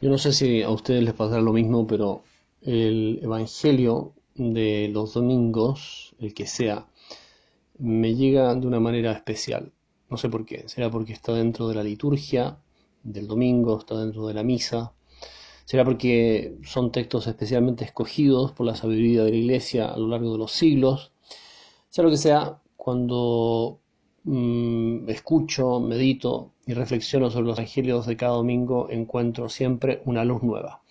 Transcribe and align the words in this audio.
Yo 0.00 0.10
no 0.10 0.18
sé 0.18 0.32
si 0.32 0.62
a 0.62 0.70
ustedes 0.70 1.02
les 1.02 1.14
pasará 1.14 1.40
lo 1.40 1.52
mismo, 1.52 1.84
pero 1.86 2.22
el 2.62 3.18
Evangelio 3.20 4.14
de 4.36 4.88
los 4.92 5.14
domingos, 5.14 6.14
el 6.20 6.34
que 6.34 6.46
sea, 6.46 6.86
me 7.78 8.14
llega 8.14 8.54
de 8.54 8.66
una 8.66 8.78
manera 8.78 9.10
especial. 9.10 9.72
No 10.08 10.16
sé 10.16 10.28
por 10.28 10.46
qué. 10.46 10.68
Será 10.68 10.88
porque 10.88 11.12
está 11.12 11.32
dentro 11.32 11.68
de 11.68 11.74
la 11.74 11.82
liturgia 11.82 12.58
del 13.02 13.26
domingo, 13.26 13.78
está 13.78 13.98
dentro 13.98 14.28
de 14.28 14.34
la 14.34 14.44
misa. 14.44 14.92
Será 15.64 15.84
porque 15.84 16.58
son 16.62 16.92
textos 16.92 17.26
especialmente 17.26 17.84
escogidos 17.84 18.52
por 18.52 18.66
la 18.66 18.76
sabiduría 18.76 19.24
de 19.24 19.30
la 19.32 19.36
Iglesia 19.36 19.88
a 19.88 19.98
lo 19.98 20.06
largo 20.06 20.30
de 20.32 20.38
los 20.38 20.52
siglos. 20.52 21.10
Sea 21.90 22.04
lo 22.04 22.10
que 22.10 22.16
sea, 22.18 22.62
cuando 22.76 23.80
mm, 24.28 25.08
escucho, 25.08 25.80
medito 25.80 26.52
y 26.66 26.74
reflexiono 26.74 27.30
sobre 27.30 27.46
los 27.46 27.58
evangelios 27.58 28.06
de 28.06 28.16
cada 28.16 28.32
domingo, 28.32 28.88
encuentro 28.90 29.48
siempre 29.48 30.02
una 30.04 30.24
luz 30.24 30.42
nueva. 30.42 30.82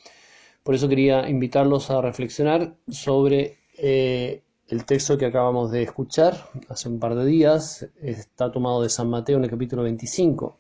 Por 0.64 0.76
eso 0.76 0.90
quería 0.90 1.30
invitarlos 1.30 1.90
a 1.92 2.02
reflexionar 2.02 2.76
sobre 2.90 3.60
eh, 3.78 4.42
el 4.68 4.86
texto 4.86 5.18
que 5.18 5.26
acabamos 5.26 5.72
de 5.72 5.84
escuchar 5.84 6.50
hace 6.68 6.90
un 6.90 7.00
par 7.00 7.16
de 7.16 7.26
días. 7.26 7.88
Está 8.02 8.52
tomado 8.52 8.82
de 8.82 8.90
San 8.90 9.10
Mateo 9.10 9.38
en 9.38 9.46
el 9.46 9.50
capítulo 9.50 9.84
25 9.84 10.58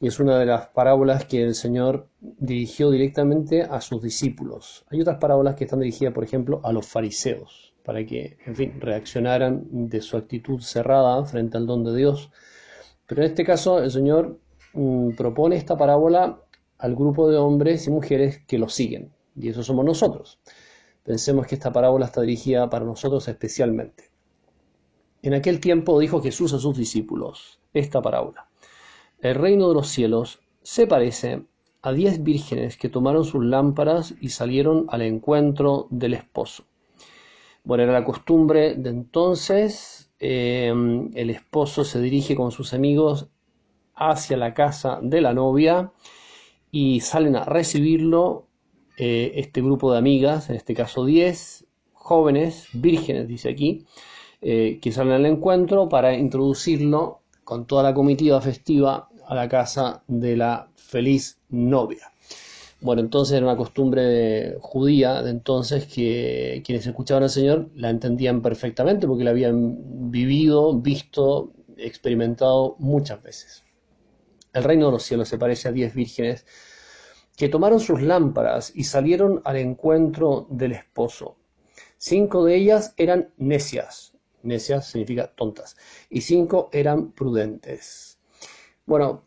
y 0.00 0.08
es 0.08 0.20
una 0.20 0.38
de 0.38 0.46
las 0.46 0.68
parábolas 0.68 1.24
que 1.24 1.42
el 1.42 1.54
Señor 1.54 2.08
dirigió 2.20 2.90
directamente 2.90 3.62
a 3.62 3.80
sus 3.80 4.02
discípulos. 4.02 4.84
Hay 4.90 5.00
otras 5.00 5.18
parábolas 5.18 5.54
que 5.54 5.64
están 5.64 5.80
dirigidas, 5.80 6.12
por 6.12 6.24
ejemplo, 6.24 6.60
a 6.64 6.72
los 6.72 6.86
fariseos, 6.86 7.72
para 7.86 8.04
que, 8.04 8.36
en 8.44 8.56
fin, 8.56 8.80
reaccionaran 8.80 9.62
de 9.88 10.00
su 10.00 10.16
actitud 10.16 10.60
cerrada 10.60 11.24
frente 11.24 11.56
al 11.56 11.68
don 11.68 11.84
de 11.84 11.96
Dios. 11.96 12.32
Pero 13.06 13.22
en 13.22 13.28
este 13.28 13.44
caso, 13.44 13.78
el 13.78 13.92
Señor 13.92 14.40
mm, 14.72 15.10
propone 15.10 15.54
esta 15.54 15.78
parábola 15.78 16.40
al 16.78 16.96
grupo 16.96 17.30
de 17.30 17.36
hombres 17.36 17.86
y 17.86 17.92
mujeres 17.92 18.40
que 18.44 18.58
lo 18.58 18.68
siguen, 18.68 19.12
y 19.36 19.50
eso 19.50 19.62
somos 19.62 19.84
nosotros. 19.84 20.40
Pensemos 21.04 21.46
que 21.46 21.54
esta 21.54 21.72
parábola 21.72 22.06
está 22.06 22.22
dirigida 22.22 22.68
para 22.68 22.84
nosotros 22.84 23.28
especialmente. 23.28 24.10
En 25.22 25.34
aquel 25.34 25.60
tiempo 25.60 26.00
dijo 26.00 26.20
Jesús 26.20 26.52
a 26.54 26.58
sus 26.58 26.76
discípulos 26.76 27.60
esta 27.72 28.02
parábola. 28.02 28.48
El 29.20 29.36
reino 29.36 29.68
de 29.68 29.74
los 29.74 29.86
cielos 29.86 30.40
se 30.62 30.88
parece 30.88 31.44
a 31.82 31.92
diez 31.92 32.20
vírgenes 32.20 32.76
que 32.76 32.88
tomaron 32.88 33.24
sus 33.24 33.44
lámparas 33.44 34.12
y 34.20 34.30
salieron 34.30 34.86
al 34.88 35.02
encuentro 35.02 35.86
del 35.90 36.14
esposo. 36.14 36.64
Bueno, 37.66 37.82
era 37.82 37.94
la 37.94 38.04
costumbre 38.04 38.76
de 38.76 38.90
entonces, 38.90 40.08
eh, 40.20 40.72
el 41.14 41.30
esposo 41.30 41.82
se 41.82 42.00
dirige 42.00 42.36
con 42.36 42.52
sus 42.52 42.72
amigos 42.72 43.26
hacia 43.96 44.36
la 44.36 44.54
casa 44.54 45.00
de 45.02 45.20
la 45.20 45.34
novia 45.34 45.90
y 46.70 47.00
salen 47.00 47.34
a 47.34 47.44
recibirlo 47.44 48.46
eh, 48.98 49.32
este 49.34 49.62
grupo 49.62 49.90
de 49.90 49.98
amigas, 49.98 50.48
en 50.48 50.54
este 50.54 50.74
caso 50.74 51.04
diez 51.04 51.66
jóvenes, 51.92 52.68
vírgenes, 52.72 53.26
dice 53.26 53.50
aquí, 53.50 53.84
eh, 54.42 54.78
que 54.80 54.92
salen 54.92 55.14
al 55.14 55.26
encuentro 55.26 55.88
para 55.88 56.14
introducirlo 56.14 57.22
con 57.42 57.66
toda 57.66 57.82
la 57.82 57.94
comitiva 57.94 58.40
festiva 58.40 59.08
a 59.26 59.34
la 59.34 59.48
casa 59.48 60.04
de 60.06 60.36
la 60.36 60.68
feliz 60.76 61.40
novia. 61.48 62.12
Bueno, 62.80 63.00
entonces 63.00 63.36
era 63.36 63.46
una 63.46 63.56
costumbre 63.56 64.56
judía 64.60 65.22
de 65.22 65.30
entonces 65.30 65.86
que 65.86 66.62
quienes 66.64 66.86
escuchaban 66.86 67.22
al 67.22 67.30
Señor 67.30 67.70
la 67.74 67.88
entendían 67.88 68.42
perfectamente 68.42 69.06
porque 69.06 69.24
la 69.24 69.30
habían 69.30 70.10
vivido, 70.10 70.78
visto, 70.78 71.52
experimentado 71.78 72.76
muchas 72.78 73.22
veces. 73.22 73.64
El 74.52 74.64
reino 74.64 74.86
de 74.86 74.92
los 74.92 75.02
cielos 75.02 75.28
se 75.28 75.38
parece 75.38 75.68
a 75.68 75.72
diez 75.72 75.94
vírgenes 75.94 76.46
que 77.36 77.48
tomaron 77.48 77.80
sus 77.80 78.02
lámparas 78.02 78.72
y 78.74 78.84
salieron 78.84 79.42
al 79.44 79.56
encuentro 79.56 80.46
del 80.50 80.72
esposo. 80.72 81.36
Cinco 81.98 82.44
de 82.44 82.56
ellas 82.56 82.94
eran 82.96 83.30
necias, 83.36 84.14
necias 84.42 84.86
significa 84.88 85.28
tontas, 85.34 85.76
y 86.10 86.22
cinco 86.22 86.68
eran 86.72 87.12
prudentes. 87.12 88.18
Bueno, 88.86 89.24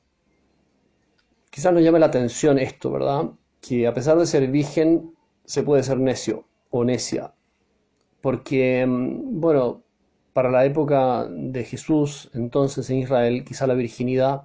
quizás 1.50 1.74
nos 1.74 1.84
llame 1.84 2.00
la 2.00 2.08
atención 2.08 2.58
esto, 2.58 2.92
¿verdad? 2.92 3.30
Que 3.62 3.88
a 3.88 3.94
pesar 3.94 4.18
de 4.18 4.26
ser 4.26 4.48
virgen, 4.50 5.14
se 5.46 5.64
puede 5.64 5.84
ser 5.84 6.00
necio 6.00 6.46
o 6.70 6.84
necia. 6.84 7.34
Porque, 8.22 8.86
mm, 8.86 9.40
bueno, 9.40 9.84
para 10.34 10.52
la 10.52 10.66
época 10.66 11.28
de 11.30 11.64
Jesús, 11.64 12.30
entonces 12.34 12.90
en 12.90 12.98
Israel, 13.00 13.44
quizá 13.46 13.68
la 13.68 13.74
virginidad 13.74 14.44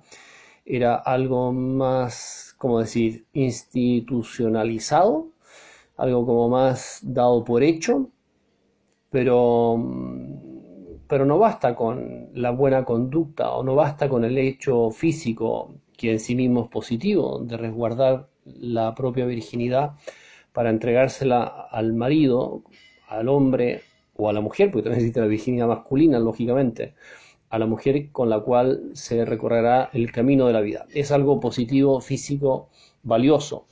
era 0.65 0.97
algo 0.97 1.53
más, 1.53 2.55
como 2.59 2.81
decir, 2.81 3.27
institucionalizado, 3.33 5.29
algo 5.97 6.27
como 6.27 6.49
más 6.49 7.01
dado 7.03 7.45
por 7.45 7.63
hecho, 7.63 8.11
pero 9.11 9.77
mm, 9.79 10.55
pero 11.09 11.25
no 11.27 11.39
basta 11.39 11.75
con 11.77 12.31
la 12.35 12.51
buena 12.51 12.85
conducta 12.85 13.53
o 13.53 13.63
no 13.63 13.75
basta 13.75 14.09
con 14.09 14.25
el 14.25 14.39
hecho 14.39 14.91
físico, 14.91 15.75
que 15.97 16.13
en 16.13 16.19
sí 16.19 16.35
mismo 16.35 16.65
es 16.65 16.69
positivo, 16.71 17.41
de 17.41 17.57
resguardar 17.57 18.29
la 18.45 18.95
propia 18.95 19.27
virginidad 19.27 19.93
para 20.53 20.71
entregársela 20.71 21.45
al 21.71 21.95
marido, 21.95 22.63
al 23.09 23.29
hombre 23.29 23.83
o 24.17 24.29
a 24.29 24.33
la 24.33 24.41
mujer, 24.41 24.71
porque 24.71 24.85
también 24.85 25.01
existe 25.01 25.21
la 25.21 25.27
virginidad 25.27 25.69
masculina, 25.69 26.19
lógicamente, 26.19 26.95
a 27.51 27.59
la 27.59 27.67
mujer 27.67 28.11
con 28.13 28.31
la 28.31 28.41
cual 28.41 28.91
se 28.93 29.25
recorrerá 29.25 29.91
el 29.93 30.13
camino 30.13 30.47
de 30.47 30.53
la 30.53 30.61
vida. 30.61 30.87
Es 30.93 31.11
algo 31.11 31.41
positivo, 31.41 32.01
físico, 32.01 32.69
valioso. 33.03 33.67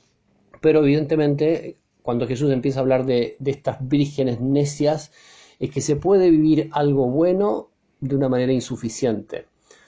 Pero 0.61 0.83
evidentemente, 0.83 1.77
cuando 2.01 2.27
Jesús 2.27 2.51
empieza 2.51 2.79
a 2.79 2.81
hablar 2.81 3.05
de, 3.05 3.35
de 3.39 3.51
estas 3.51 3.87
vírgenes 3.87 4.41
necias, 4.41 5.11
es 5.59 5.71
que 5.71 5.81
se 5.81 5.95
puede 5.95 6.29
vivir 6.29 6.69
algo 6.73 7.07
bueno 7.07 7.69
de 8.01 8.15
una 8.15 8.29
manera 8.29 8.51
insuficiente. 8.51 9.45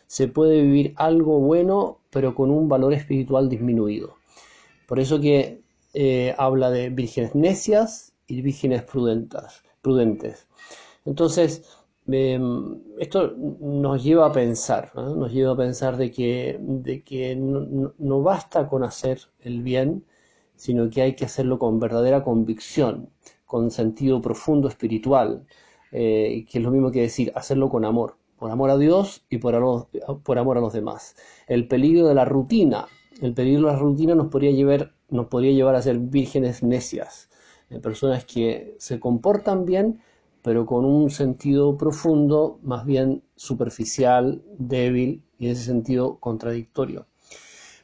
Se 0.08 0.28
puede 0.28 0.62
vivir 0.62 0.94
algo 0.96 1.40
bueno 1.40 2.00
pero 2.16 2.34
con 2.34 2.50
un 2.50 2.70
valor 2.70 2.94
espiritual 2.94 3.50
disminuido. 3.50 4.16
Por 4.88 5.00
eso 5.00 5.20
que 5.20 5.62
eh, 5.94 6.36
habla 6.38 6.70
de 6.72 6.90
vírgenes 6.90 7.36
necias 7.36 8.14
y 8.28 8.42
vírgenes 8.42 8.84
prudentes. 8.84 9.64
prudentes. 9.82 10.48
Entonces, 11.06 11.64
em, 12.08 12.82
esto 13.00 13.32
nos 13.60 14.04
lleva 14.04 14.26
a 14.28 14.32
pensar, 14.32 14.92
nos 14.96 15.32
lleva 15.32 15.54
a 15.54 15.58
pensar 15.58 15.98
de 15.98 16.12
que, 16.12 16.58
de 16.60 17.04
que 17.04 17.36
no, 17.36 18.22
basta 18.22 18.68
con 18.68 18.84
hacer 18.84 19.20
el 19.40 19.62
bien, 19.64 20.06
sino 20.56 20.90
que 20.90 21.02
hay 21.02 21.16
que 21.16 21.26
hacerlo 21.26 21.60
con 21.60 21.80
verdadera 21.80 22.24
convicción, 22.24 23.10
con 23.46 23.72
sentido 23.72 24.22
profundo 24.22 24.68
espiritual, 24.68 25.46
eh, 25.92 26.46
que 26.50 26.58
es 26.60 26.64
lo 26.64 26.72
mismo 26.72 26.92
que 26.92 27.02
decir 27.02 27.32
hacerlo 27.36 27.70
con 27.70 27.86
amor, 27.86 28.18
por 28.38 28.52
amor 28.52 28.70
a 28.72 28.78
Dios 28.78 29.24
y 29.30 29.38
por, 29.38 29.88
por 30.24 30.40
amor 30.40 30.58
a 30.58 30.62
los 30.62 30.74
demás. 30.74 31.16
El 31.48 31.68
peligro 31.68 32.08
de 32.08 32.16
la 32.16 32.26
rutina, 32.26 32.88
el 33.22 33.34
peligro 33.34 33.68
de 33.68 33.74
la 33.74 33.80
rutina 33.80 34.16
nos 34.16 34.28
podría 34.28 34.52
llevar, 34.52 34.94
nos 35.10 35.28
podría 35.28 35.52
llevar 35.52 35.76
a 35.76 35.82
ser 35.82 35.98
vírgenes 36.00 36.64
necias, 36.64 37.30
eh, 37.70 37.80
personas 37.80 38.26
que 38.26 38.76
se 38.80 39.00
comportan 39.00 39.66
bien, 39.66 40.02
pero 40.42 40.66
con 40.66 40.86
un 40.86 41.10
sentido 41.10 41.78
profundo, 41.78 42.60
más 42.62 42.86
bien 42.86 43.24
superficial, 43.36 44.44
débil 44.58 45.24
y 45.40 45.48
en 45.48 45.52
ese 45.54 45.64
sentido 45.64 46.20
contradictorio. 46.20 47.08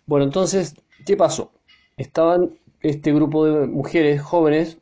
Bueno, 0.05 0.25
entonces, 0.25 0.75
¿qué 1.05 1.17
pasó? 1.17 1.51
Estaban 1.97 2.59
este 2.81 3.13
grupo 3.13 3.45
de 3.45 3.67
mujeres 3.67 4.21
jóvenes 4.21 4.77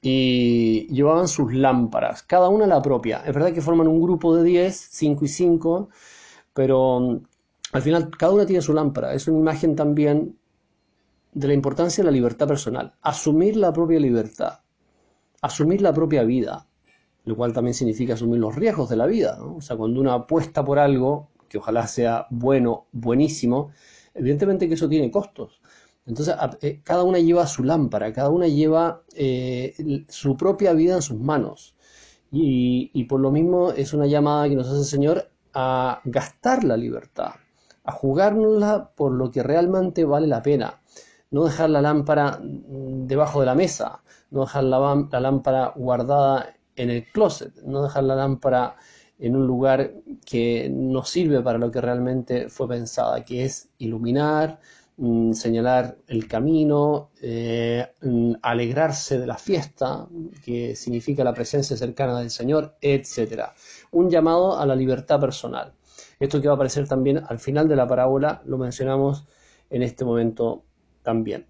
y 0.00 0.86
llevaban 0.92 1.28
sus 1.28 1.52
lámparas, 1.52 2.22
cada 2.22 2.48
una 2.48 2.66
la 2.66 2.80
propia. 2.82 3.18
Es 3.26 3.34
verdad 3.34 3.52
que 3.52 3.60
forman 3.60 3.88
un 3.88 4.00
grupo 4.00 4.34
de 4.36 4.44
10, 4.44 4.76
5 4.90 5.24
y 5.24 5.28
5, 5.28 5.88
pero 6.54 7.20
al 7.72 7.82
final 7.82 8.10
cada 8.10 8.32
una 8.32 8.46
tiene 8.46 8.62
su 8.62 8.72
lámpara. 8.72 9.14
Es 9.14 9.28
una 9.28 9.38
imagen 9.38 9.76
también 9.76 10.36
de 11.32 11.48
la 11.48 11.54
importancia 11.54 12.02
de 12.02 12.10
la 12.10 12.14
libertad 12.14 12.48
personal. 12.48 12.94
Asumir 13.02 13.56
la 13.56 13.72
propia 13.72 14.00
libertad, 14.00 14.60
asumir 15.42 15.82
la 15.82 15.92
propia 15.92 16.24
vida, 16.24 16.66
lo 17.24 17.36
cual 17.36 17.52
también 17.52 17.74
significa 17.74 18.14
asumir 18.14 18.40
los 18.40 18.56
riesgos 18.56 18.88
de 18.88 18.96
la 18.96 19.06
vida. 19.06 19.38
O 19.42 19.60
sea, 19.60 19.76
cuando 19.76 20.00
uno 20.00 20.12
apuesta 20.12 20.64
por 20.64 20.78
algo, 20.78 21.28
que 21.48 21.58
ojalá 21.58 21.86
sea 21.86 22.26
bueno, 22.30 22.86
buenísimo, 22.92 23.70
evidentemente 24.14 24.68
que 24.68 24.74
eso 24.74 24.88
tiene 24.88 25.10
costos. 25.10 25.60
Entonces, 26.06 26.34
eh, 26.62 26.80
cada 26.82 27.02
una 27.02 27.18
lleva 27.18 27.46
su 27.46 27.62
lámpara, 27.64 28.12
cada 28.14 28.30
una 28.30 28.48
lleva 28.48 29.02
eh, 29.14 30.04
su 30.08 30.36
propia 30.38 30.72
vida 30.72 30.94
en 30.94 31.02
sus 31.02 31.20
manos. 31.20 31.74
Y, 32.30 33.04
por 33.04 33.20
lo 33.20 33.30
mismo 33.30 33.72
es 33.72 33.94
una 33.94 34.06
llamada 34.06 34.48
que 34.48 34.56
nos 34.56 34.68
hace 34.68 34.78
el 34.78 34.84
Señor 34.84 35.30
a 35.54 36.00
gastar 36.04 36.64
la 36.64 36.76
libertad, 36.76 37.32
a 37.88 37.92
jugárnosla 37.92 38.90
por 38.94 39.12
lo 39.12 39.30
que 39.30 39.42
realmente 39.42 40.04
vale 40.04 40.26
la 40.26 40.42
pena. 40.42 40.78
No 41.30 41.44
dejar 41.44 41.70
la 41.70 41.80
lámpara 41.80 42.38
mm, 42.38 43.06
debajo 43.06 43.40
de 43.40 43.46
la 43.46 43.54
mesa, 43.54 44.02
no 44.30 44.42
dejar 44.42 44.64
la, 44.64 45.06
lámpara 45.20 45.72
guardada 45.74 46.54
en 46.76 46.90
el 46.90 47.06
closet, 47.10 47.54
no 47.64 47.82
dejar 47.82 48.04
la 48.04 48.14
lámpara 48.14 48.76
en 49.18 49.36
un 49.36 49.46
lugar 49.46 49.94
que 50.26 50.68
no 50.70 51.02
sirve 51.02 51.40
para 51.40 51.58
lo 51.58 51.70
que 51.70 51.80
realmente 51.80 52.50
fue 52.50 52.68
pensada, 52.68 53.24
que 53.24 53.46
es 53.46 53.70
iluminar, 53.78 54.60
mm, 54.98 55.32
señalar 55.32 55.96
el 56.08 56.28
camino, 56.28 57.10
eh, 57.22 57.86
mm, 58.02 58.34
alegrarse 58.42 59.18
de 59.18 59.26
la 59.26 59.38
fiesta, 59.38 60.06
que 60.44 60.76
significa 60.76 61.24
la 61.24 61.32
presencia 61.32 61.74
cercana 61.76 62.18
del 62.18 62.30
Señor, 62.30 62.76
etc. 62.82 63.54
Un 63.92 64.10
llamado 64.10 64.58
a 64.58 64.66
la 64.66 64.76
libertad 64.76 65.18
personal. 65.20 65.72
Esto 66.20 66.40
que 66.40 66.48
va 66.48 66.54
a 66.54 66.56
aparecer 66.56 66.88
también 66.88 67.22
al 67.28 67.38
final 67.38 67.68
de 67.68 67.76
la 67.76 67.86
parábola 67.86 68.42
lo 68.44 68.58
mencionamos 68.58 69.26
en 69.70 69.82
este 69.82 70.04
momento 70.04 70.64
también. 71.02 71.46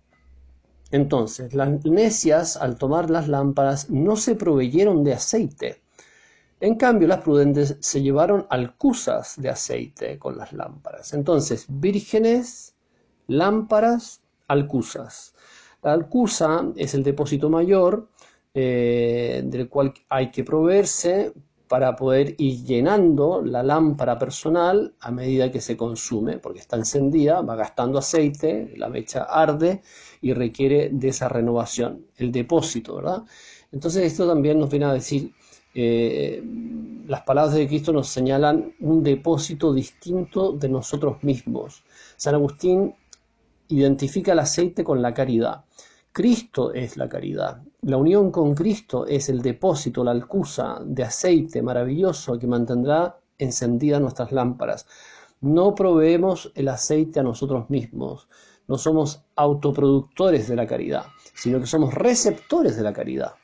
Entonces, 0.91 1.55
las 1.55 1.85
necias 1.85 2.57
al 2.57 2.77
tomar 2.77 3.11
las 3.11 3.29
lámparas 3.29 3.91
no 3.91 4.17
se 4.17 4.35
proveyeron 4.35 5.05
de 5.05 5.13
aceite. 5.15 5.83
En 6.61 6.77
cambio, 6.77 7.07
las 7.07 7.21
prudentes 7.21 7.77
se 7.81 8.03
llevaron 8.03 8.47
alcusas 8.51 9.35
de 9.41 9.51
aceite 9.51 10.19
con 10.19 10.37
las 10.37 10.53
lámparas. 10.53 11.13
Entonces, 11.13 11.67
vírgenes, 11.69 12.75
lámparas, 13.27 14.23
alcusas. 14.49 15.35
La 15.83 15.93
alcusa 15.93 16.65
es 16.75 16.95
el 16.95 17.05
depósito 17.05 17.49
mayor 17.49 18.09
eh, 18.55 19.43
del 19.45 19.69
cual 19.69 19.95
hay 20.09 20.31
que 20.31 20.43
proveerse 20.43 21.33
para 21.69 21.95
poder 21.97 22.35
ir 22.39 22.65
llenando 22.65 23.43
la 23.43 23.63
lámpara 23.63 24.19
personal 24.19 24.95
a 25.01 25.11
medida 25.11 25.51
que 25.51 25.61
se 25.61 25.77
consume, 25.77 26.39
porque 26.39 26.61
está 26.61 26.77
encendida, 26.77 27.43
va 27.43 27.57
gastando 27.57 27.99
aceite, 27.99 28.73
la 28.77 28.89
mecha 28.89 29.25
arde 29.25 29.83
y 30.21 30.33
requiere 30.33 30.89
de 30.91 31.09
esa 31.09 31.29
renovación, 31.29 32.07
el 32.17 32.33
depósito, 32.33 32.97
¿verdad? 32.97 33.25
Entonces 33.71 34.05
esto 34.05 34.27
también 34.27 34.59
nos 34.59 34.71
viene 34.71 34.87
a 34.87 34.93
decir, 34.93 35.33
eh, 35.75 36.43
las 37.07 37.23
palabras 37.23 37.55
de 37.55 37.69
Cristo 37.69 37.93
nos 37.93 38.09
señalan 38.09 38.75
un 38.81 39.03
depósito 39.03 39.73
distinto 39.73 40.53
de 40.53 40.69
nosotros 40.69 41.23
mismos. 41.23 41.85
San 42.17 42.35
Agustín 42.35 42.95
identifica 43.69 44.33
el 44.33 44.39
aceite 44.39 44.83
con 44.83 45.03
la 45.03 45.13
caridad. 45.13 45.65
Cristo 46.13 46.73
es 46.73 46.97
la 46.97 47.09
caridad. 47.09 47.63
La 47.83 47.97
unión 47.97 48.33
con 48.33 48.57
Cristo 48.57 49.07
es 49.07 49.29
el 49.29 49.41
depósito, 49.41 50.03
la 50.03 50.11
alcusa 50.11 50.81
de 50.85 51.05
aceite 51.05 51.63
maravilloso 51.63 52.37
que 52.37 52.49
mantendrá 52.49 53.21
encendidas 53.39 54.01
nuestras 54.01 54.33
lámparas. 54.33 54.85
No 55.41 55.77
proveemos 55.77 56.51
el 56.57 56.69
aceite 56.69 57.21
a 57.21 57.23
nosotros 57.23 57.71
mismos, 57.71 58.27
no 58.67 58.79
somos 58.79 59.23
autoproductores 59.37 60.49
de 60.49 60.57
la 60.57 60.67
caridad, 60.67 61.05
sino 61.35 61.61
que 61.61 61.67
somos 61.67 61.95
receptores 61.95 62.77
de 62.77 62.83
la 62.83 62.93
caridad. 62.93 63.35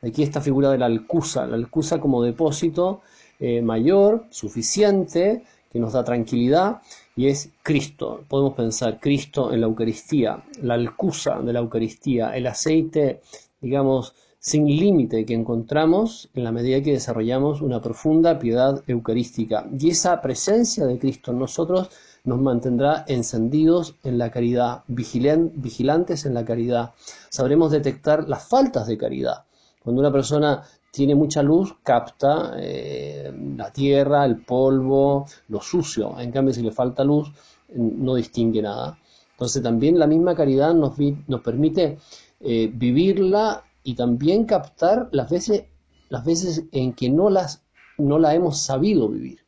Aquí 0.00 0.22
esta 0.22 0.40
figura 0.40 0.70
de 0.70 0.78
la 0.78 0.86
alcusa, 0.86 1.46
la 1.46 1.56
alcusa 1.56 2.00
como 2.00 2.22
depósito 2.22 3.02
eh, 3.38 3.60
mayor, 3.60 4.24
suficiente, 4.30 5.44
que 5.70 5.78
nos 5.78 5.92
da 5.92 6.02
tranquilidad 6.02 6.80
y 7.14 7.28
es 7.28 7.50
Cristo. 7.62 8.24
Podemos 8.26 8.54
pensar 8.54 8.98
Cristo 9.00 9.52
en 9.52 9.60
la 9.60 9.66
Eucaristía, 9.66 10.42
la 10.62 10.74
alcusa 10.74 11.40
de 11.40 11.52
la 11.52 11.60
Eucaristía, 11.60 12.34
el 12.34 12.46
aceite, 12.46 13.20
digamos, 13.62 14.14
sin 14.38 14.66
límite 14.66 15.24
que 15.24 15.34
encontramos 15.34 16.28
en 16.34 16.42
la 16.42 16.50
medida 16.50 16.82
que 16.82 16.92
desarrollamos 16.92 17.62
una 17.62 17.80
profunda 17.80 18.40
piedad 18.40 18.82
eucarística. 18.88 19.68
Y 19.78 19.90
esa 19.90 20.20
presencia 20.20 20.84
de 20.84 20.98
Cristo 20.98 21.30
en 21.30 21.38
nosotros 21.38 21.90
nos 22.24 22.40
mantendrá 22.40 23.04
encendidos 23.06 23.94
en 24.02 24.18
la 24.18 24.30
caridad, 24.32 24.82
vigilantes 24.88 26.26
en 26.26 26.34
la 26.34 26.44
caridad. 26.44 26.90
Sabremos 27.30 27.70
detectar 27.70 28.28
las 28.28 28.44
faltas 28.48 28.88
de 28.88 28.98
caridad. 28.98 29.44
Cuando 29.82 30.00
una 30.00 30.12
persona 30.12 30.62
tiene 30.90 31.14
mucha 31.14 31.42
luz, 31.42 31.76
capta 31.84 32.54
eh, 32.58 33.32
la 33.56 33.72
tierra, 33.72 34.24
el 34.24 34.44
polvo, 34.44 35.26
lo 35.48 35.60
sucio. 35.60 36.18
En 36.18 36.32
cambio, 36.32 36.52
si 36.52 36.62
le 36.62 36.72
falta 36.72 37.04
luz, 37.04 37.32
no 37.74 38.16
distingue 38.16 38.60
nada. 38.60 38.98
Entonces 39.30 39.62
también 39.62 39.98
la 39.98 40.06
misma 40.06 40.34
caridad 40.34 40.74
nos, 40.74 40.94
nos 41.26 41.40
permite 41.40 41.98
eh, 42.42 42.70
vivirla 42.72 43.64
y 43.84 43.94
también 43.94 44.44
captar 44.44 45.08
las 45.12 45.30
veces, 45.30 45.64
las 46.08 46.24
veces 46.24 46.64
en 46.72 46.92
que 46.92 47.08
no, 47.08 47.30
las, 47.30 47.64
no 47.98 48.18
la 48.18 48.34
hemos 48.34 48.60
sabido 48.60 49.08
vivir. 49.08 49.40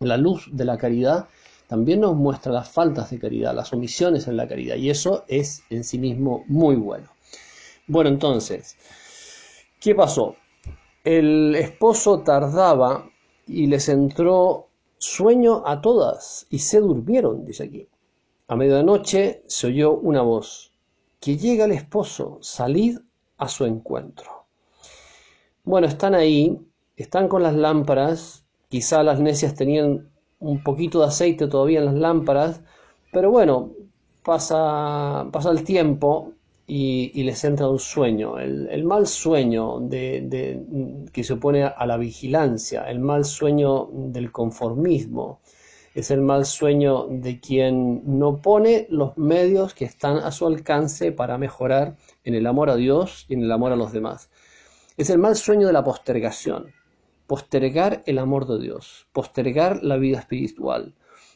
La 0.00 0.16
luz 0.16 0.48
de 0.50 0.64
la 0.64 0.78
caridad 0.78 1.28
también 1.68 2.00
nos 2.00 2.16
muestra 2.16 2.52
las 2.52 2.70
faltas 2.70 3.10
de 3.10 3.18
caridad, 3.18 3.54
las 3.54 3.72
omisiones 3.72 4.28
en 4.28 4.36
la 4.36 4.48
caridad, 4.48 4.76
y 4.76 4.90
eso 4.90 5.24
es 5.28 5.62
en 5.70 5.84
sí 5.84 5.98
mismo 5.98 6.44
muy 6.46 6.76
bueno. 6.76 7.08
Bueno, 7.86 8.10
entonces, 8.10 8.76
¿qué 9.80 9.94
pasó? 9.94 10.36
El 11.04 11.54
esposo 11.54 12.20
tardaba 12.20 13.08
y 13.46 13.66
les 13.66 13.88
entró 13.88 14.68
sueño 14.98 15.62
a 15.66 15.80
todas 15.80 16.46
y 16.50 16.60
se 16.60 16.80
durmieron, 16.80 17.44
dice 17.44 17.64
aquí. 17.64 17.88
A 18.48 18.56
medianoche 18.56 19.42
se 19.46 19.68
oyó 19.68 19.94
una 19.94 20.22
voz, 20.22 20.71
que 21.22 21.36
llega 21.36 21.66
el 21.66 21.72
esposo, 21.72 22.38
salid 22.42 22.98
a 23.38 23.48
su 23.48 23.64
encuentro. 23.64 24.46
Bueno, 25.62 25.86
están 25.86 26.16
ahí, 26.16 26.58
están 26.96 27.28
con 27.28 27.44
las 27.44 27.54
lámparas, 27.54 28.44
quizá 28.68 29.04
las 29.04 29.20
necias 29.20 29.54
tenían 29.54 30.10
un 30.40 30.64
poquito 30.64 30.98
de 30.98 31.06
aceite 31.06 31.46
todavía 31.46 31.78
en 31.78 31.84
las 31.84 31.94
lámparas, 31.94 32.60
pero 33.12 33.30
bueno, 33.30 33.70
pasa, 34.24 35.28
pasa 35.30 35.52
el 35.52 35.62
tiempo 35.62 36.32
y, 36.66 37.22
les 37.22 37.44
entra 37.44 37.68
un 37.68 37.78
sueño, 37.78 38.40
el, 38.40 38.82
mal 38.82 39.06
sueño 39.06 39.78
de, 39.78 41.06
que 41.12 41.22
se 41.22 41.34
opone 41.34 41.62
a 41.62 41.86
la 41.86 41.98
vigilancia, 41.98 42.90
el 42.90 42.98
mal 42.98 43.24
sueño 43.24 43.88
del 43.92 44.32
conformismo, 44.32 45.38
es 45.94 46.10
el 46.10 46.22
mal 46.22 46.46
sueño 46.46 47.06
de 47.08 47.38
quien 47.40 48.02
no 48.18 48.40
pone 48.40 48.86
los 48.88 49.16
medios 49.18 49.74
que 49.74 49.84
están 49.84 50.16
a 50.18 50.32
su 50.32 50.46
alcance 50.46 51.12
para 51.12 51.38
mejorar 51.38 51.96
en 52.24 52.34
el 52.34 52.46
amor 52.46 52.70
a 52.70 52.76
Dios 52.76 53.26
y 53.28 53.34
en 53.34 53.42
el 53.42 53.52
amor 53.52 53.72
a 53.72 53.76
los 53.76 53.92
demás. 53.92 54.30
Es 54.96 55.10
el 55.10 55.18
mal 55.18 55.36
sueño 55.36 55.66
de 55.66 55.72
la 55.72 55.84
postergación, 55.84 56.72
postergar 57.26 58.02
el 58.06 58.18
amor 58.18 58.46
de 58.46 58.58
Dios, 58.60 59.06
postergar 59.12 59.82
la 59.82 59.96
vida 59.96 60.18
espiritual, 60.18 60.94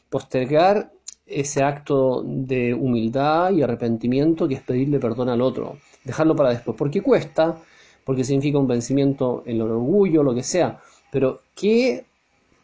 postergar 0.09 0.91
ese 1.27 1.61
acto 1.61 2.23
de 2.25 2.73
humildad 2.73 3.51
y 3.51 3.61
arrepentimiento 3.61 4.47
que 4.47 4.55
es 4.55 4.61
pedirle 4.61 4.99
perdón 4.99 5.29
al 5.29 5.41
otro, 5.41 5.77
dejarlo 6.03 6.35
para 6.35 6.49
después, 6.49 6.77
porque 6.77 7.01
cuesta, 7.01 7.57
porque 8.05 8.23
significa 8.23 8.57
un 8.57 8.67
vencimiento 8.67 9.43
en 9.45 9.57
el 9.57 9.63
orgullo, 9.63 10.23
lo 10.23 10.33
que 10.33 10.43
sea, 10.43 10.79
pero 11.11 11.41
qué 11.53 12.05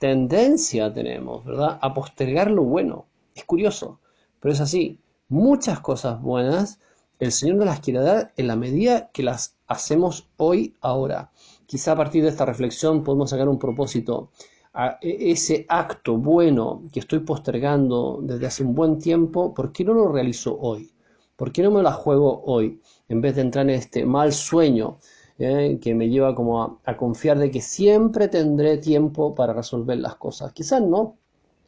tendencia 0.03 0.93
tenemos, 0.93 1.45
¿verdad? 1.45 1.79
A 1.81 1.93
postergar 1.93 2.51
lo 2.51 2.63
bueno. 2.63 3.05
Es 3.33 3.45
curioso, 3.45 4.01
pero 4.41 4.53
es 4.53 4.59
así. 4.59 4.99
Muchas 5.29 5.79
cosas 5.79 6.21
buenas 6.21 6.77
el 7.19 7.31
Señor 7.31 7.55
nos 7.55 7.67
las 7.67 7.79
quiere 7.79 8.01
dar 8.01 8.33
en 8.35 8.47
la 8.47 8.57
medida 8.57 9.09
que 9.13 9.23
las 9.23 9.55
hacemos 9.65 10.27
hoy, 10.35 10.75
ahora. 10.81 11.31
Quizá 11.65 11.93
a 11.93 11.95
partir 11.95 12.21
de 12.21 12.27
esta 12.27 12.43
reflexión 12.43 13.01
podemos 13.01 13.29
sacar 13.29 13.47
un 13.47 13.57
propósito 13.57 14.31
a 14.73 14.97
e, 14.99 15.31
ese 15.31 15.65
acto 15.69 16.17
bueno 16.17 16.83
que 16.91 16.99
estoy 16.99 17.19
postergando 17.19 18.19
desde 18.21 18.47
hace 18.47 18.63
un 18.65 18.75
buen 18.75 18.99
tiempo, 18.99 19.53
¿por 19.53 19.71
qué 19.71 19.85
no 19.85 19.93
lo 19.93 20.11
realizo 20.11 20.57
hoy? 20.59 20.91
¿Por 21.37 21.53
qué 21.53 21.63
no 21.63 21.71
me 21.71 21.81
la 21.81 21.93
juego 21.93 22.43
hoy? 22.45 22.81
En 23.07 23.21
vez 23.21 23.35
de 23.35 23.43
entrar 23.43 23.69
en 23.69 23.75
este 23.75 24.05
mal 24.05 24.33
sueño 24.33 24.97
eh, 25.39 25.79
que 25.81 25.95
me 25.95 26.09
lleva 26.09 26.35
como 26.35 26.61
a, 26.61 26.79
a, 26.85 26.97
confiar 26.97 27.39
de 27.39 27.51
que 27.51 27.61
siempre 27.61 28.27
tendré 28.27 28.77
tiempo 28.77 29.33
para 29.35 29.53
resolver 29.53 29.97
las 29.97 30.15
cosas. 30.15 30.53
Quizás 30.53 30.81
no, 30.81 31.17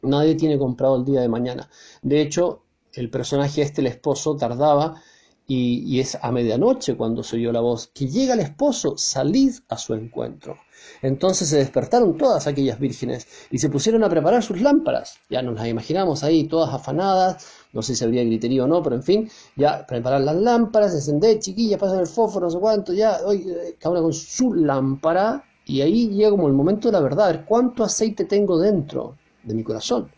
nadie 0.02 0.34
tiene 0.34 0.58
comprado 0.58 0.96
el 0.96 1.04
día 1.04 1.20
de 1.20 1.28
mañana. 1.28 1.68
De 2.02 2.20
hecho, 2.20 2.62
el 2.92 3.10
personaje 3.10 3.62
este, 3.62 3.80
el 3.80 3.88
esposo, 3.88 4.36
tardaba 4.36 5.02
y, 5.46 6.00
es 6.00 6.18
a 6.20 6.32
medianoche 6.32 6.96
cuando 6.96 7.22
se 7.22 7.36
oyó 7.36 7.52
la 7.52 7.60
voz, 7.60 7.88
que 7.94 8.08
llega 8.08 8.34
el 8.34 8.40
esposo, 8.40 8.96
salid 8.96 9.54
a 9.68 9.78
su 9.78 9.94
encuentro. 9.94 10.56
Entonces 11.02 11.48
se 11.48 11.58
despertaron 11.58 12.16
todas 12.16 12.46
aquellas 12.46 12.78
vírgenes 12.78 13.26
y 13.50 13.58
se 13.58 13.70
pusieron 13.70 14.02
a 14.04 14.08
preparar 14.08 14.42
sus 14.42 14.60
lámparas. 14.60 15.18
Ya 15.30 15.42
nos 15.42 15.54
las 15.54 15.68
imaginamos 15.68 16.24
ahí, 16.24 16.44
todas 16.44 16.74
afanadas, 16.74 17.46
no 17.72 17.82
sé 17.82 17.94
si 17.94 18.04
habría 18.04 18.24
griterío 18.24 18.64
o 18.64 18.66
no, 18.66 18.82
pero 18.82 18.96
en 18.96 19.02
fin, 19.02 19.30
ya 19.56 19.86
preparar 19.86 20.20
las 20.22 20.36
lámparas, 20.36 20.94
encender, 20.94 21.38
chiquillas, 21.38 21.78
pasan 21.78 22.00
el 22.00 22.06
fósforo, 22.06 22.46
no 22.46 22.50
sé 22.50 22.58
cuánto, 22.58 22.92
ya, 22.92 23.18
hoy, 23.24 23.48
eh, 23.48 23.76
cada 23.78 23.92
una 23.92 24.02
con 24.02 24.12
su 24.12 24.54
lámpara, 24.54 25.44
y 25.64 25.80
ahí 25.80 26.08
llega 26.08 26.30
como 26.30 26.48
el 26.48 26.54
momento 26.54 26.88
de 26.88 26.92
la 26.92 27.00
verdad, 27.00 27.28
ver 27.28 27.44
cuánto 27.44 27.84
aceite 27.84 28.24
tengo 28.24 28.58
dentro 28.58 29.16
de 29.42 29.54
mi 29.54 29.62
corazón, 29.62 30.10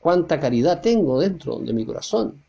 cuánta 0.00 0.38
caridad 0.38 0.80
tengo 0.80 1.20
dentro 1.20 1.58
de 1.58 1.72
mi 1.72 1.84
corazón, 1.84 2.44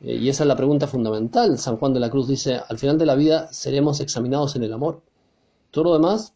y 0.00 0.28
esa 0.28 0.44
es 0.44 0.48
la 0.48 0.56
pregunta 0.56 0.86
fundamental. 0.86 1.58
San 1.58 1.76
Juan 1.76 1.92
de 1.92 2.00
la 2.00 2.10
Cruz 2.10 2.28
dice, 2.28 2.60
al 2.68 2.78
final 2.78 2.98
de 2.98 3.06
la 3.06 3.14
vida 3.14 3.52
seremos 3.52 4.00
examinados 4.00 4.56
en 4.56 4.62
el 4.62 4.72
amor. 4.72 5.02
Todo 5.70 5.84
lo 5.84 5.92
demás 5.94 6.34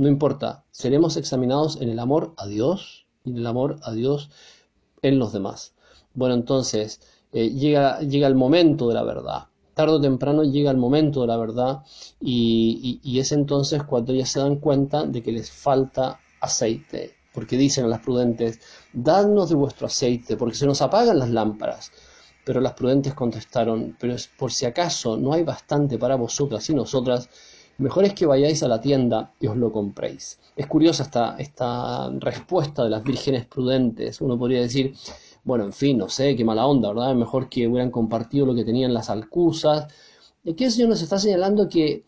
no 0.00 0.08
importa, 0.08 0.64
seremos 0.70 1.16
examinados 1.18 1.80
en 1.80 1.90
el 1.90 1.98
amor 1.98 2.32
a 2.38 2.46
Dios 2.46 3.06
y 3.22 3.30
en 3.30 3.36
el 3.36 3.46
amor 3.46 3.78
a 3.82 3.92
Dios 3.92 4.30
en 5.02 5.18
los 5.18 5.32
demás. 5.32 5.74
Bueno, 6.14 6.34
entonces 6.34 7.00
eh, 7.32 7.50
llega, 7.50 8.00
llega 8.00 8.26
el 8.26 8.34
momento 8.34 8.88
de 8.88 8.94
la 8.94 9.02
verdad. 9.02 9.48
Tarde 9.74 9.94
o 9.94 10.00
temprano 10.00 10.42
llega 10.42 10.70
el 10.70 10.78
momento 10.78 11.20
de 11.20 11.26
la 11.26 11.36
verdad 11.36 11.82
y, 12.18 13.00
y 13.02 13.18
es 13.18 13.32
entonces 13.32 13.82
cuando 13.82 14.14
ya 14.14 14.24
se 14.24 14.40
dan 14.40 14.56
cuenta 14.56 15.04
de 15.04 15.22
que 15.22 15.32
les 15.32 15.50
falta 15.50 16.18
aceite. 16.40 17.14
Porque 17.32 17.56
dicen 17.56 17.84
a 17.84 17.88
las 17.88 18.00
prudentes, 18.00 18.58
dadnos 18.92 19.50
de 19.50 19.54
vuestro 19.54 19.86
aceite, 19.86 20.36
porque 20.36 20.56
se 20.56 20.66
nos 20.66 20.82
apagan 20.82 21.18
las 21.18 21.30
lámparas. 21.30 21.92
Pero 22.44 22.60
las 22.60 22.72
prudentes 22.72 23.14
contestaron, 23.14 23.96
pero 23.98 24.14
es 24.14 24.28
por 24.28 24.52
si 24.52 24.66
acaso 24.66 25.16
no 25.16 25.32
hay 25.32 25.42
bastante 25.42 25.98
para 25.98 26.16
vosotras 26.16 26.68
y 26.70 26.74
nosotras, 26.74 27.28
mejor 27.78 28.04
es 28.04 28.14
que 28.14 28.26
vayáis 28.26 28.62
a 28.62 28.68
la 28.68 28.80
tienda 28.80 29.32
y 29.40 29.46
os 29.46 29.56
lo 29.56 29.72
compréis. 29.72 30.38
Es 30.56 30.66
curiosa 30.66 31.02
esta, 31.02 31.36
esta 31.38 32.10
respuesta 32.18 32.84
de 32.84 32.90
las 32.90 33.02
vírgenes 33.02 33.46
prudentes. 33.46 34.20
Uno 34.20 34.38
podría 34.38 34.60
decir, 34.60 34.94
bueno, 35.44 35.64
en 35.64 35.72
fin, 35.72 35.98
no 35.98 36.08
sé, 36.08 36.36
qué 36.36 36.44
mala 36.44 36.66
onda, 36.66 36.88
¿verdad? 36.90 37.14
Mejor 37.14 37.48
que 37.48 37.66
hubieran 37.66 37.90
compartido 37.90 38.46
lo 38.46 38.54
que 38.54 38.64
tenían 38.64 38.94
las 38.94 39.10
alcusas. 39.10 39.86
Aquí 40.48 40.64
el 40.64 40.70
Señor 40.70 40.90
nos 40.90 41.02
está 41.02 41.18
señalando 41.18 41.68
que, 41.68 42.04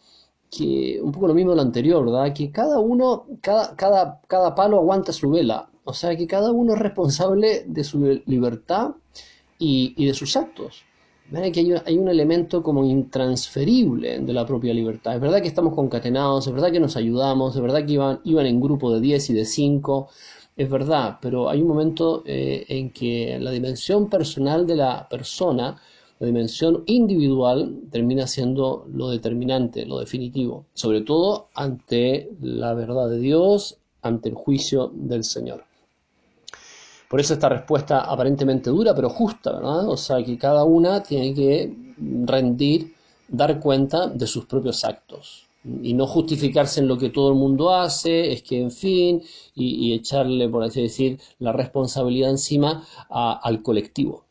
que 0.50 1.00
un 1.02 1.12
poco 1.12 1.28
lo 1.28 1.34
mismo 1.34 1.50
de 1.52 1.56
lo 1.56 1.62
anterior, 1.62 2.04
¿verdad? 2.04 2.34
Que 2.34 2.50
cada 2.50 2.78
uno, 2.78 3.26
cada, 3.40 3.74
cada, 3.76 4.20
cada 4.26 4.54
palo 4.54 4.78
aguanta 4.78 5.12
su 5.12 5.30
vela. 5.30 5.68
O 5.84 5.94
sea, 5.94 6.16
que 6.16 6.26
cada 6.26 6.52
uno 6.52 6.74
es 6.74 6.78
responsable 6.78 7.64
de 7.66 7.84
su 7.84 7.98
libertad 8.26 8.92
y, 9.62 10.06
de 10.06 10.14
sus 10.14 10.36
actos. 10.36 10.82
que 11.30 11.60
hay, 11.60 11.74
hay, 11.86 11.98
un 11.98 12.08
elemento 12.08 12.62
como 12.62 12.84
intransferible 12.84 14.18
de 14.18 14.32
la 14.32 14.44
propia 14.44 14.74
libertad. 14.74 15.14
Es 15.14 15.20
verdad 15.20 15.40
que 15.40 15.48
estamos 15.48 15.74
concatenados, 15.74 16.46
es 16.46 16.52
verdad 16.52 16.72
que 16.72 16.80
nos 16.80 16.96
ayudamos, 16.96 17.54
es 17.54 17.62
verdad 17.62 17.86
que 17.86 17.92
iban, 17.92 18.20
iban 18.24 18.46
en 18.46 18.60
grupo 18.60 18.92
de 18.92 19.00
10 19.00 19.30
y 19.30 19.34
de 19.34 19.44
5, 19.44 20.08
es 20.56 20.68
verdad, 20.68 21.18
pero 21.22 21.48
hay 21.48 21.62
un 21.62 21.68
momento 21.68 22.22
eh, 22.26 22.64
en 22.68 22.90
que 22.90 23.38
la 23.40 23.52
dimensión 23.52 24.10
personal 24.10 24.66
de 24.66 24.76
la 24.76 25.08
persona, 25.08 25.80
la 26.18 26.26
dimensión 26.26 26.82
individual, 26.86 27.82
termina 27.90 28.26
siendo 28.26 28.86
lo 28.92 29.10
determinante, 29.10 29.86
lo 29.86 30.00
definitivo, 30.00 30.66
sobre 30.74 31.02
todo 31.02 31.48
ante 31.54 32.30
la 32.40 32.74
verdad 32.74 33.08
de 33.08 33.18
Dios, 33.18 33.78
ante 34.02 34.28
el 34.28 34.34
juicio 34.34 34.90
del 34.92 35.24
Señor. 35.24 35.64
Por 37.12 37.20
eso 37.20 37.34
esta 37.34 37.50
respuesta 37.50 38.00
aparentemente 38.10 38.70
dura, 38.70 38.94
pero 38.94 39.10
justa, 39.10 39.52
¿verdad? 39.52 39.86
O 39.86 39.98
sea, 39.98 40.24
que 40.24 40.38
cada 40.38 40.64
una 40.64 41.02
tiene 41.02 41.34
que 41.34 41.76
rendir, 42.24 42.94
dar 43.28 43.60
cuenta 43.60 44.06
de 44.06 44.26
sus 44.26 44.46
propios 44.46 44.82
actos 44.82 45.46
y 45.82 45.92
no 45.92 46.06
justificarse 46.06 46.80
en 46.80 46.88
lo 46.88 46.96
que 46.96 47.10
todo 47.10 47.28
el 47.28 47.34
mundo 47.34 47.74
hace, 47.74 48.32
es 48.32 48.42
que 48.42 48.62
en 48.62 48.70
fin, 48.70 49.22
y, 49.54 49.92
echarle, 49.92 50.48
por 50.48 50.62
así 50.62 50.80
decir, 50.80 51.20
la 51.38 51.52
responsabilidad 51.52 52.30
encima 52.30 52.82
al 53.10 53.62
colectivo. 53.62 54.24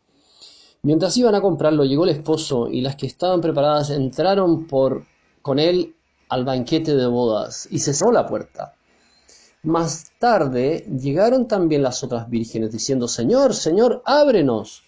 Mientras 0.81 1.15
iban 1.17 1.35
a 1.35 1.41
comprarlo, 1.41 1.85
llegó 1.85 2.05
el 2.05 2.09
esposo 2.09 2.67
y 2.67 2.81
las 2.81 2.95
que 2.95 3.05
estaban 3.05 3.41
preparadas 3.41 3.91
entraron 3.91 4.65
por, 4.65 5.05
con 5.43 5.59
él 5.59 5.93
al 6.29 6.45
banquete 6.45 6.95
de 6.95 7.05
bodas 7.05 7.67
y 7.69 7.77
se 7.77 7.93
cerró 7.93 8.11
la 8.11 8.25
puerta. 8.25 8.73
Más 9.63 10.11
tarde 10.17 10.87
llegaron 10.89 11.47
también 11.47 11.83
las 11.83 12.03
otras 12.03 12.27
vírgenes 12.29 12.71
diciendo, 12.71 13.07
Señor, 13.07 13.53
Señor, 13.53 14.01
ábrenos. 14.05 14.83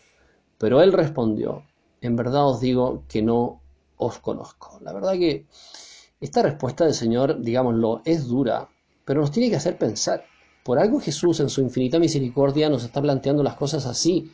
Pero 0.58 0.82
él 0.82 0.94
respondió, 0.94 1.64
en 2.02 2.16
verdad 2.16 2.48
os 2.48 2.60
digo 2.60 3.04
que 3.08 3.22
no 3.22 3.62
os 3.98 4.18
conozco. 4.18 4.80
La 4.82 4.92
verdad 4.92 5.14
que 5.14 5.46
esta 6.20 6.42
respuesta 6.42 6.86
del 6.86 6.96
Señor, 6.96 7.40
digámoslo, 7.42 8.02
es 8.04 8.28
dura, 8.28 8.68
pero 9.06 9.22
nos 9.22 9.32
tiene 9.32 9.50
que 9.50 9.58
hacer 9.58 9.78
pensar. 9.78 10.26
Por 10.64 10.80
algo 10.80 11.00
Jesús 11.00 11.40
en 11.40 11.50
su 11.50 11.62
infinita 11.62 12.00
misericordia 12.00 12.70
nos 12.70 12.84
está 12.84 13.02
planteando 13.02 13.44
las 13.44 13.56
cosas 13.56 13.86
así. 13.86 14.32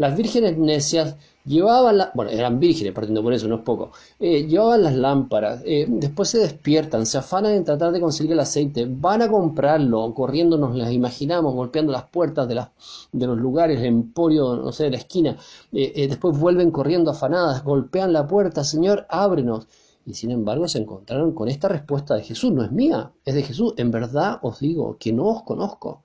Las 0.00 0.16
vírgenes 0.16 0.56
necias 0.56 1.16
llevaban, 1.44 1.98
bueno, 2.14 2.30
eran 2.30 2.58
vírgenes, 2.58 2.94
partiendo 2.94 3.22
por 3.22 3.34
eso, 3.34 3.46
no 3.48 3.56
es 3.56 3.60
poco, 3.60 3.90
eh, 4.18 4.46
llevaban 4.46 4.82
las 4.82 4.94
lámparas, 4.94 5.60
eh, 5.66 5.84
después 5.90 6.30
se 6.30 6.38
despiertan, 6.38 7.04
se 7.04 7.18
afanan 7.18 7.52
en 7.52 7.64
tratar 7.64 7.92
de 7.92 8.00
conseguir 8.00 8.32
el 8.32 8.40
aceite, 8.40 8.86
van 8.88 9.20
a 9.20 9.28
comprarlo, 9.28 10.14
corriendo 10.14 10.56
nos 10.56 10.74
las 10.74 10.90
imaginamos, 10.90 11.54
golpeando 11.54 11.92
las 11.92 12.04
puertas 12.04 12.48
de 12.48 13.26
los 13.26 13.36
lugares, 13.36 13.78
el 13.78 13.84
emporio, 13.84 14.56
no 14.56 14.72
sé, 14.72 14.84
de 14.84 14.92
la 14.92 14.96
esquina, 14.96 15.36
eh, 15.70 16.06
después 16.08 16.38
vuelven 16.38 16.70
corriendo 16.70 17.10
afanadas, 17.10 17.62
golpean 17.62 18.14
la 18.14 18.26
puerta, 18.26 18.64
Señor, 18.64 19.04
ábrenos. 19.10 19.66
Y 20.06 20.14
sin 20.14 20.30
embargo 20.30 20.66
se 20.66 20.78
encontraron 20.78 21.34
con 21.34 21.50
esta 21.50 21.68
respuesta 21.68 22.14
de 22.14 22.22
Jesús, 22.22 22.50
no 22.52 22.64
es 22.64 22.72
mía, 22.72 23.12
es 23.26 23.34
de 23.34 23.42
Jesús, 23.42 23.74
en 23.76 23.90
verdad 23.90 24.38
os 24.40 24.60
digo 24.60 24.96
que 24.98 25.12
no 25.12 25.26
os 25.26 25.42
conozco. 25.42 26.02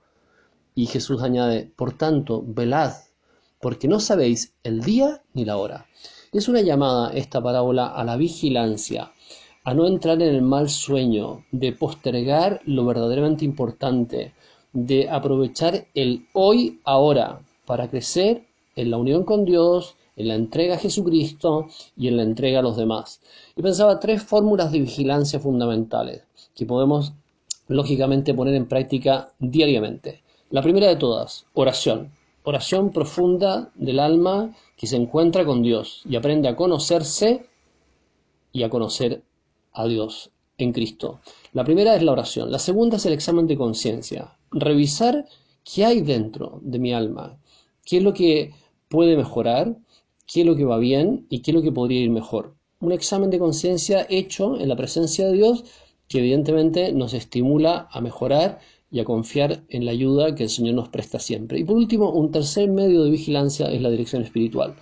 Y 0.74 0.84
Jesús 0.84 1.22
añade, 1.22 1.72
por 1.74 1.92
tanto, 1.96 2.44
velad, 2.46 2.92
porque 3.60 3.88
no 3.88 4.00
sabéis 4.00 4.54
el 4.62 4.82
día 4.82 5.22
ni 5.34 5.44
la 5.44 5.56
hora. 5.56 5.86
Es 6.32 6.48
una 6.48 6.60
llamada 6.60 7.12
esta 7.12 7.42
parábola 7.42 7.86
a 7.86 8.04
la 8.04 8.16
vigilancia, 8.16 9.12
a 9.64 9.74
no 9.74 9.86
entrar 9.86 10.20
en 10.22 10.34
el 10.34 10.42
mal 10.42 10.68
sueño, 10.68 11.44
de 11.50 11.72
postergar 11.72 12.60
lo 12.64 12.84
verdaderamente 12.84 13.44
importante, 13.44 14.34
de 14.72 15.08
aprovechar 15.08 15.86
el 15.94 16.26
hoy 16.32 16.80
ahora 16.84 17.40
para 17.64 17.88
crecer 17.88 18.44
en 18.76 18.90
la 18.90 18.98
unión 18.98 19.24
con 19.24 19.44
Dios, 19.44 19.96
en 20.16 20.28
la 20.28 20.34
entrega 20.34 20.76
a 20.76 20.78
Jesucristo 20.78 21.66
y 21.96 22.08
en 22.08 22.16
la 22.16 22.22
entrega 22.22 22.60
a 22.60 22.62
los 22.62 22.76
demás. 22.76 23.20
Y 23.56 23.62
pensaba 23.62 24.00
tres 24.00 24.22
fórmulas 24.22 24.72
de 24.72 24.80
vigilancia 24.80 25.40
fundamentales 25.40 26.24
que 26.54 26.66
podemos 26.66 27.12
lógicamente 27.68 28.34
poner 28.34 28.54
en 28.54 28.66
práctica 28.66 29.32
diariamente. 29.38 30.22
La 30.50 30.62
primera 30.62 30.88
de 30.88 30.96
todas, 30.96 31.46
oración. 31.54 32.12
Oración 32.48 32.92
profunda 32.92 33.72
del 33.74 33.98
alma 33.98 34.54
que 34.76 34.86
se 34.86 34.94
encuentra 34.94 35.44
con 35.44 35.64
Dios 35.64 36.02
y 36.08 36.14
aprende 36.14 36.46
a 36.46 36.54
conocerse 36.54 37.48
y 38.52 38.62
a 38.62 38.70
conocer 38.70 39.24
a 39.72 39.84
Dios 39.88 40.30
en 40.56 40.72
Cristo. 40.72 41.18
La 41.52 41.64
primera 41.64 41.96
es 41.96 42.04
la 42.04 42.12
oración. 42.12 42.52
La 42.52 42.60
segunda 42.60 42.98
es 42.98 43.06
el 43.06 43.14
examen 43.14 43.48
de 43.48 43.56
conciencia. 43.56 44.38
Revisar 44.52 45.26
qué 45.64 45.86
hay 45.86 46.02
dentro 46.02 46.60
de 46.62 46.78
mi 46.78 46.94
alma, 46.94 47.36
qué 47.84 47.96
es 47.96 48.04
lo 48.04 48.14
que 48.14 48.52
puede 48.88 49.16
mejorar, 49.16 49.76
qué 50.32 50.42
es 50.42 50.46
lo 50.46 50.54
que 50.54 50.64
va 50.64 50.78
bien 50.78 51.26
y 51.28 51.40
qué 51.40 51.50
es 51.50 51.54
lo 51.56 51.62
que 51.62 51.72
podría 51.72 52.02
ir 52.02 52.10
mejor. 52.10 52.54
Un 52.78 52.92
examen 52.92 53.30
de 53.30 53.40
conciencia 53.40 54.06
hecho 54.08 54.56
en 54.56 54.68
la 54.68 54.76
presencia 54.76 55.26
de 55.26 55.32
Dios 55.32 55.64
que 56.06 56.20
evidentemente 56.20 56.92
nos 56.92 57.12
estimula 57.12 57.88
a 57.90 58.00
mejorar 58.00 58.60
y 58.90 59.00
a 59.00 59.04
confiar 59.04 59.62
en 59.68 59.84
la 59.84 59.92
ayuda 59.92 60.34
que 60.34 60.44
el 60.44 60.48
Señor 60.48 60.74
nos 60.74 60.88
presta 60.88 61.18
siempre. 61.18 61.58
Y 61.58 61.64
por 61.64 61.76
último, 61.76 62.10
un 62.10 62.30
tercer 62.30 62.68
medio 62.70 63.02
de 63.04 63.10
vigilancia 63.10 63.70
es 63.70 63.82
la 63.82 63.90
dirección 63.90 64.22
espiritual. 64.22 64.74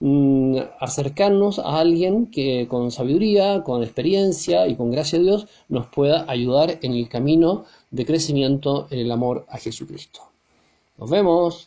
Mm, 0.00 0.58
acercarnos 0.78 1.58
a 1.58 1.78
alguien 1.80 2.26
que 2.30 2.66
con 2.68 2.90
sabiduría, 2.90 3.62
con 3.64 3.82
experiencia 3.82 4.66
y 4.68 4.76
con 4.76 4.90
gracia 4.90 5.18
de 5.18 5.24
Dios 5.24 5.46
nos 5.68 5.86
pueda 5.86 6.26
ayudar 6.28 6.78
en 6.82 6.92
el 6.92 7.08
camino 7.08 7.64
de 7.90 8.04
crecimiento 8.04 8.88
en 8.90 8.98
el 8.98 9.10
amor 9.10 9.46
a 9.48 9.56
Jesucristo. 9.58 10.20
Nos 10.98 11.08
vemos. 11.10 11.64